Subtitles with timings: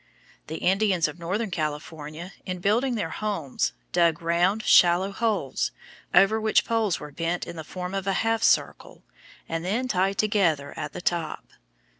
[0.47, 5.71] The Indians of northern California in building their homes dug round, shallow holes,
[6.11, 9.03] over which poles were bent in the form of a half circle,
[9.47, 11.45] and then tied together at the top.